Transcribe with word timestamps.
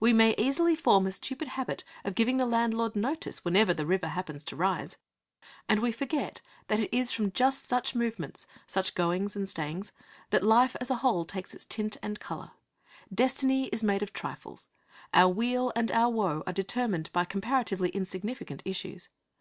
We 0.00 0.12
may 0.12 0.34
easily 0.36 0.74
form 0.74 1.06
a 1.06 1.12
stupid 1.12 1.46
habit 1.50 1.84
of 2.04 2.16
giving 2.16 2.36
the 2.36 2.46
landlord 2.46 2.96
notice 2.96 3.44
whenever 3.44 3.72
the 3.72 3.86
river 3.86 4.08
happens 4.08 4.44
to 4.46 4.56
rise; 4.56 4.96
and 5.68 5.78
we 5.78 5.92
forget 5.92 6.40
that 6.66 6.80
it 6.80 6.92
is 6.92 7.12
from 7.12 7.30
just 7.30 7.64
such 7.68 7.94
movements 7.94 8.48
such 8.66 8.96
goings 8.96 9.36
and 9.36 9.46
such 9.48 9.52
stayings 9.52 9.92
that 10.30 10.42
life 10.42 10.74
as 10.80 10.90
a 10.90 10.96
whole 10.96 11.24
takes 11.24 11.54
its 11.54 11.64
tint 11.64 11.96
and 12.02 12.18
colour. 12.18 12.50
Destiny 13.14 13.66
is 13.68 13.84
made 13.84 14.02
of 14.02 14.12
trifles. 14.12 14.68
Our 15.14 15.32
weal 15.32 15.70
and 15.76 15.92
our 15.92 16.10
woe 16.10 16.42
are 16.44 16.52
determined 16.52 17.10
by 17.12 17.24
comparatively 17.24 17.90
insignificant 17.90 18.62
issues. 18.64 19.10